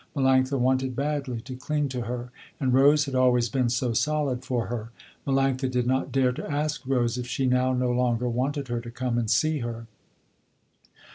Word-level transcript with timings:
Melanctha 0.15 0.57
wanted 0.57 0.95
badly 0.95 1.41
to 1.41 1.55
cling 1.55 1.87
to 1.89 2.01
her 2.01 2.31
and 2.59 2.73
Rose 2.73 3.05
had 3.05 3.13
always 3.13 3.49
been 3.49 3.69
so 3.69 3.93
solid 3.93 4.43
for 4.43 4.65
her. 4.65 4.89
Melanctha 5.27 5.69
did 5.69 5.85
not 5.85 6.11
dare 6.11 6.31
to 6.31 6.51
ask 6.51 6.81
Rose 6.87 7.19
if 7.19 7.27
she 7.27 7.45
now 7.45 7.71
no 7.73 7.91
longer 7.91 8.27
wanted 8.27 8.67
her 8.69 8.81
to 8.81 8.89
come 8.89 9.19
and 9.19 9.29
see 9.29 9.59
her. 9.59 9.85